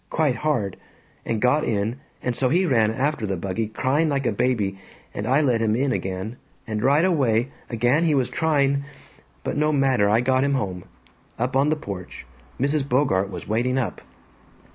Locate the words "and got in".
1.27-1.97